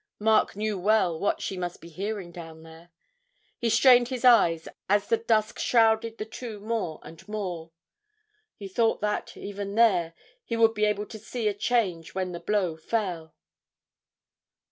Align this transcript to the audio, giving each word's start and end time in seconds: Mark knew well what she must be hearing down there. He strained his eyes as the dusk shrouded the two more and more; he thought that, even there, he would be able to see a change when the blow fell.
Mark 0.17 0.55
knew 0.55 0.79
well 0.79 1.19
what 1.19 1.43
she 1.43 1.55
must 1.55 1.79
be 1.79 1.87
hearing 1.87 2.31
down 2.31 2.63
there. 2.63 2.89
He 3.59 3.69
strained 3.69 4.07
his 4.07 4.25
eyes 4.25 4.67
as 4.89 5.05
the 5.05 5.17
dusk 5.17 5.59
shrouded 5.59 6.17
the 6.17 6.25
two 6.25 6.59
more 6.59 6.99
and 7.03 7.27
more; 7.27 7.71
he 8.55 8.67
thought 8.67 9.01
that, 9.01 9.37
even 9.37 9.75
there, 9.75 10.15
he 10.43 10.57
would 10.57 10.73
be 10.73 10.85
able 10.85 11.05
to 11.05 11.19
see 11.19 11.47
a 11.47 11.53
change 11.53 12.15
when 12.15 12.31
the 12.31 12.39
blow 12.39 12.75
fell. 12.77 13.35